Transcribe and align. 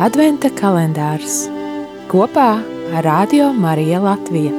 Adventa 0.00 0.48
kalendārs 0.56 1.42
kopā 2.08 2.54
ar 2.96 3.04
Radio 3.04 3.50
Mariju 3.52 3.98
Latviju. 4.00 4.52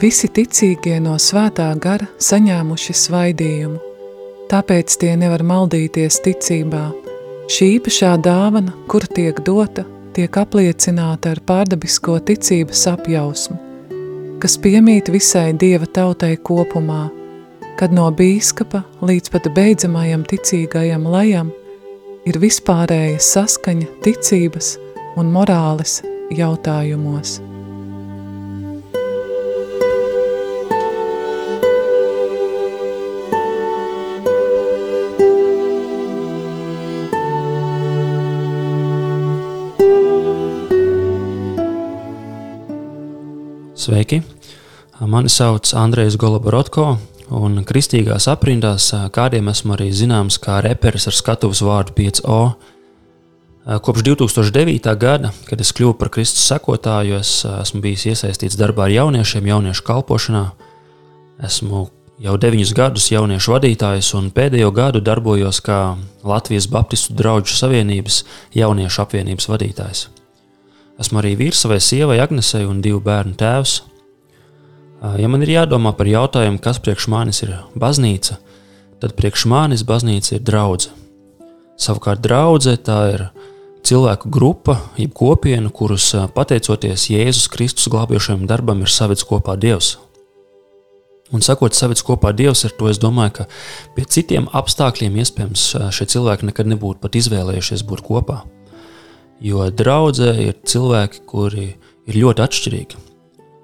Visi 0.00 0.30
ticīgie 0.32 0.96
no 1.04 1.18
svētā 1.20 1.66
gara 1.76 2.08
saņēmuši 2.16 2.96
svaidījumu, 3.02 3.82
tāpēc 4.48 4.96
tie 5.04 5.12
nevar 5.20 5.44
maldīties 5.44 6.22
ticībā. 6.24 6.86
Šī 7.52 7.74
īpašā 7.74 8.14
dāvana, 8.24 8.72
kur 8.88 9.04
tiek 9.04 9.44
dota, 9.44 9.84
tiek 10.16 10.36
apliecināta 10.40 11.34
ar 11.34 11.40
pārdabisko 11.44 12.16
ticības 12.28 12.86
apjausmu, 12.94 13.58
kas 14.40 14.56
piemīt 14.64 15.10
visai 15.12 15.50
dieva 15.60 15.88
tautai 15.98 16.34
kopumā, 16.48 17.06
kad 17.76 17.92
no 17.92 18.08
bīskapa 18.20 18.80
līdz 19.04 19.34
pat 19.34 19.50
beidzamajam 19.56 20.24
ticīgajam 20.30 21.04
lejam 21.12 21.52
ir 22.26 22.40
vispārēja 22.40 23.20
saskaņa 23.20 23.90
ticības 24.06 24.72
un 25.20 25.28
morāles 25.36 26.00
jautājumos. 26.32 27.36
Sveiki! 43.86 44.22
Mani 45.00 45.28
sauc 45.30 45.70
Andrejs 45.78 46.16
Goloborotko, 46.18 46.96
un 47.38 47.60
kristīgās 47.62 48.24
aprindās 48.26 48.88
kādiem 49.14 49.46
esmu 49.52 49.76
arī 49.76 49.92
zināms 49.94 50.40
kā 50.42 50.56
reperis 50.64 51.06
ar 51.06 51.14
skatuves 51.14 51.60
vārdu 51.62 51.94
5O. 51.94 52.38
Kopš 53.86 54.02
2009. 54.08 54.90
gada, 54.98 55.30
kad 55.46 55.62
es 55.62 55.70
kļuvu 55.70 55.94
par 56.00 56.10
Kristus 56.16 56.48
sekotāju, 56.50 57.20
es 57.20 57.44
esmu 57.46 57.84
bijis 57.84 58.08
iesaistīts 58.10 58.58
darbā 58.58 58.88
ar 58.88 58.96
jauniešiem, 58.96 59.46
jauniešu 59.52 59.86
kalpošanā. 59.86 60.44
Esmu 61.46 61.86
jau 62.26 62.36
deviņus 62.42 62.74
gadus 62.74 63.10
jauniešu 63.14 63.54
vadītājs, 63.54 64.10
un 64.18 64.32
pēdējo 64.34 64.74
gadu 64.74 65.04
darbojos 65.12 65.62
kā 65.62 65.80
Latvijas 66.26 66.66
Baptistu 66.74 67.14
draugu 67.14 67.54
savienības 67.54 68.24
jauniešu 68.58 69.06
apvienības 69.06 69.52
vadītājs. 69.54 70.08
Esmu 71.00 71.20
arī 71.20 71.34
vīrs 71.36 71.60
savai 71.60 71.78
sievai 71.82 72.20
Agnesei 72.24 72.64
un 72.64 72.80
divu 72.84 73.02
bērnu 73.04 73.36
tēvs. 73.36 73.80
Ja 75.20 75.28
man 75.28 75.44
ir 75.44 75.52
jādomā 75.52 75.92
par 75.96 76.08
jautājumu, 76.08 76.60
kas 76.62 76.80
priekš 76.82 77.08
manis 77.12 77.42
ir 77.44 77.52
baznīca, 77.76 78.38
tad 79.02 79.12
priekš 79.18 79.44
manis 79.52 79.84
baznīca 79.86 80.38
ir 80.38 80.46
draudzene. 80.46 80.96
Savukārt 81.76 82.22
draudzene 82.24 82.80
tā 82.80 82.96
ir 83.12 83.26
cilvēku 83.86 84.32
grupa, 84.32 84.78
jeb 84.96 85.12
kopiena, 85.14 85.68
kurus 85.68 86.08
pateicoties 86.34 87.10
Jēzus 87.12 87.50
Kristus 87.52 87.90
glābjošajam 87.92 88.48
darbam 88.48 88.80
ir 88.80 88.90
saviets 88.90 89.26
kopā 89.28 89.58
Dievs. 89.60 89.98
Un 91.34 91.44
sakot, 91.44 91.76
saviets 91.76 92.06
kopā 92.06 92.32
Dievs, 92.32 92.64
ar 92.64 92.72
to 92.78 92.88
es 92.88 93.02
domāju, 93.02 93.42
ka 93.42 93.48
pie 93.94 94.08
citiem 94.08 94.48
apstākļiem 94.56 95.20
iespējams 95.20 95.70
šie 95.92 96.08
cilvēki 96.16 96.48
nekad 96.48 96.72
nebūtu 96.72 97.02
pat 97.04 97.18
izvēlējušies 97.20 97.84
būt 97.84 98.06
kopā. 98.06 98.44
Jo 99.44 99.66
draudzē 99.68 100.32
ir 100.46 100.54
cilvēki, 100.64 101.24
kuri 101.28 101.66
ir 102.08 102.18
ļoti 102.22 102.44
atšķirīgi. 102.44 103.02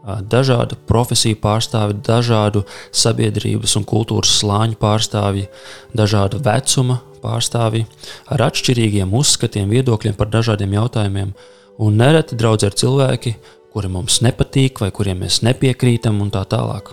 Dažādu 0.02 0.76
profesiju 0.88 1.38
pārstāvji, 1.40 2.00
dažādu 2.04 2.64
sabiedrības 2.90 3.76
un 3.78 3.86
kultūras 3.86 4.34
slāņu 4.40 4.76
pārstāvji, 4.80 5.46
dažādu 5.94 6.42
vecuma 6.42 6.98
pārstāvji 7.22 7.86
ar 8.34 8.48
atšķirīgiem 8.48 9.14
uzskatiem, 9.14 9.70
viedokļiem 9.70 10.18
par 10.18 10.32
dažādiem 10.32 10.74
jautājumiem. 10.74 11.34
Un 11.82 12.00
nereti 12.02 12.36
draudzē 12.36 12.72
ir 12.72 12.78
cilvēki, 12.82 13.36
kuri 13.72 13.88
mums 13.94 14.18
nepatīk 14.26 14.82
vai 14.82 14.90
kuriem 14.92 15.22
mēs 15.22 15.40
nepiekrītam 15.46 16.18
un 16.20 16.34
tā 16.34 16.42
tālāk. 16.50 16.92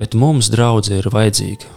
Bet 0.00 0.16
mums 0.16 0.48
draudzē 0.50 1.02
ir 1.02 1.12
vajadzīga 1.12 1.76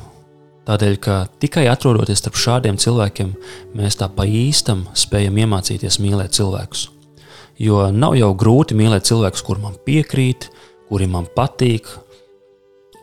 Tādēļ, 0.67 0.95
ka 1.01 1.15
tikai 1.41 1.65
atrodoties 1.71 2.21
starp 2.21 2.37
šādiem 2.37 2.77
cilvēkiem, 2.81 3.31
mēs 3.77 3.97
tā 3.97 4.07
pa 4.13 4.27
īstam 4.29 4.85
spējam 4.93 5.39
iemācīties 5.41 5.97
mīlēt 6.03 6.37
cilvēkus. 6.37 6.89
Jo 7.61 7.87
nav 7.93 8.13
jau 8.17 8.29
grūti 8.37 8.77
mīlēt 8.77 9.07
cilvēkus, 9.09 9.41
kuriem 9.45 9.65
man 9.69 9.79
piekrīt, 9.85 10.51
kuri 10.89 11.07
man 11.09 11.25
patīk, 11.35 11.89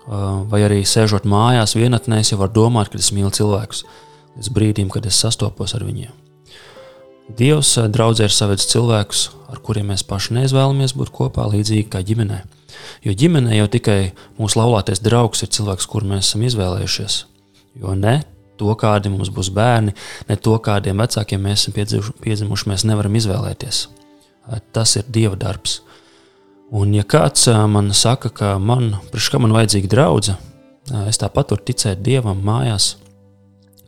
vai 0.09 0.63
arī 0.65 0.85
sēžot 0.87 1.27
mājās 1.29 1.75
vienatnē, 1.77 2.23
jau 2.25 2.39
varu 2.41 2.55
domāt, 2.63 2.93
ka 2.93 3.01
es 3.01 3.11
mīlu 3.13 3.33
cilvēkus 3.35 3.85
līdz 4.39 4.53
brīdim, 4.55 4.93
kad 4.95 5.07
es 5.07 5.19
sastopos 5.19 5.75
ar 5.75 5.85
viņiem. 5.85 6.15
Dievs 7.39 7.75
draudzē 7.93 8.29
ir 8.29 8.33
savedis 8.33 8.71
cilvēkus, 8.71 9.25
ar 9.53 9.59
kuriem 9.61 9.91
mēs 9.93 10.07
paši 10.09 10.39
neizvēlamies 10.39 10.95
būt 10.97 11.11
kopā, 11.13 11.45
līdzīgi 11.53 11.91
kā 11.93 12.01
ģimenē. 12.07 12.39
Jo 13.05 13.13
ģimenē 13.19 13.59
jau 13.59 13.67
tikai 13.75 13.99
mūsu 14.39 14.63
laulātais 14.63 15.03
draugs 15.05 15.45
ir 15.45 15.53
cilvēks, 15.53 15.91
kuru 15.91 16.15
mēs 16.15 16.31
esam 16.31 16.47
izvēlējušies. 16.49 17.19
Jo 17.77 17.95
ne 17.99 18.21
to, 18.59 18.73
kādi 18.79 19.11
mums 19.12 19.31
būs 19.34 19.53
bērni, 19.55 19.95
ne 20.29 20.37
to, 20.37 20.56
kādiem 20.62 20.99
vecākiem 21.03 21.45
mēs 21.47 21.69
esam 21.69 21.77
piedzimuši, 22.25 22.71
mēs 22.71 22.84
nevaram 22.89 23.15
izvēlēties. 23.19 23.84
Tas 24.75 24.97
ir 24.99 25.09
Dieva 25.12 25.39
darbs. 25.39 25.81
Un, 26.75 26.93
ja 26.97 27.05
kāds 27.09 27.47
man 27.71 27.93
saka, 27.97 28.33
ka 28.34 28.57
man, 28.61 28.91
kā 29.12 29.41
man 29.41 29.55
vajadzīga 29.57 29.93
draudzene, 29.93 30.37
es 31.09 31.21
tāpat 31.21 31.55
varu 31.55 31.65
ticēt 31.69 32.03
Dievam 32.05 32.41
mājās, 32.45 32.97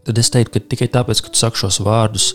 tad 0.07 0.21
es 0.21 0.31
teiktu, 0.33 0.57
ka 0.57 0.73
tikai 0.75 0.89
tāpēc, 0.93 1.25
ka 1.25 1.33
tu 1.33 1.41
saki 1.41 1.65
šos 1.65 1.81
vārdus, 1.85 2.31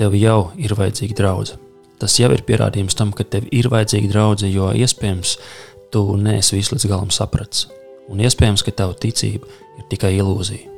tev 0.00 0.16
jau 0.18 0.38
ir 0.60 0.74
vajadzīga 0.76 1.16
draudzene. 1.20 1.60
Tas 2.02 2.18
jau 2.18 2.28
ir 2.34 2.42
pierādījums 2.44 2.96
tam, 2.98 3.14
ka 3.16 3.24
tev 3.24 3.46
ir 3.54 3.70
vajadzīga 3.72 4.10
draudzene, 4.10 4.52
jo 4.52 4.72
iespējams 4.74 5.38
tu 5.94 6.04
neesi 6.20 6.58
visu 6.58 6.74
līdz 6.74 6.90
galam 6.90 7.12
sapratis. 7.14 7.68
Un 8.12 8.20
iespējams, 8.20 8.62
ka 8.64 8.74
tava 8.76 8.96
ticība 9.00 9.48
ir 9.78 9.88
tikai 9.90 10.12
ilūzija. 10.18 10.70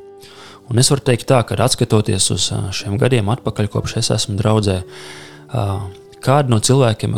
Un 0.67 0.81
es 0.83 0.91
varu 0.91 1.05
teikt 1.07 1.29
tā, 1.31 1.41
ka 1.47 1.59
atskatoties 1.63 2.31
uz 2.35 2.49
šiem 2.75 2.97
gadiem 2.99 3.29
atpakaļ, 3.31 3.69
kopš 3.71 3.99
es 4.01 4.11
esmu 4.15 4.35
draudzē, 4.39 4.81
kādi 6.27 6.51
no 6.51 6.59
cilvēkiem, 6.59 7.15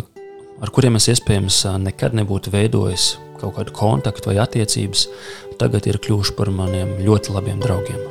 ar 0.61 0.73
kuriem 0.75 0.99
es 1.01 1.09
iespējams 1.15 1.63
nekad 1.85 2.17
nebūtu 2.19 2.53
veidojis 2.53 3.15
kaut 3.39 3.55
kādu 3.57 3.73
kontaktu 3.73 4.33
vai 4.33 4.41
attiecības, 4.43 5.07
tagad 5.61 5.87
ir 5.87 6.01
kļuvuši 6.03 6.37
par 6.37 6.51
maniem 6.53 6.99
ļoti 7.07 7.35
labiem 7.37 7.63
draugiem. 7.63 8.05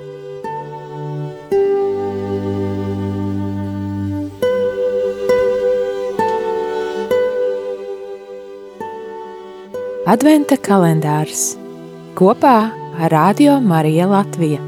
Adventa 10.08 10.56
kalendārs 10.56 11.58
kopā 12.18 12.56
ar 12.98 13.12
Radio 13.14 13.60
Marija 13.62 14.08
Latvija. 14.10 14.67